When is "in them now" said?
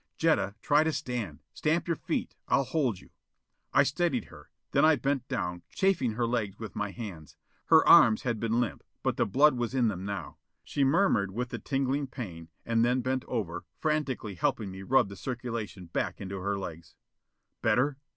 9.75-10.37